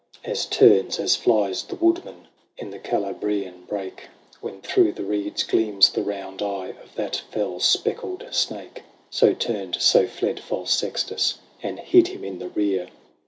As 0.23 0.47
turns, 0.47 0.99
as 0.99 1.15
flies, 1.15 1.61
the 1.61 1.75
woodman 1.75 2.27
In 2.57 2.71
the 2.71 2.79
Calabrian 2.79 3.65
brake. 3.67 4.07
When 4.39 4.59
through 4.61 4.93
the 4.93 5.03
reeds 5.03 5.43
gleams 5.43 5.89
the 5.91 6.01
round 6.01 6.41
eye 6.41 6.73
Of 6.81 6.95
that 6.95 7.17
fell 7.29 7.59
speckled 7.59 8.23
snake; 8.31 8.81
So 9.11 9.35
turned, 9.35 9.79
so 9.79 10.07
fled, 10.07 10.39
false 10.39 10.73
Sextus, 10.73 11.37
And 11.61 11.79
hid 11.79 12.07
him 12.07 12.23
in 12.23 12.39
the 12.39 12.49
rear. 12.49 12.87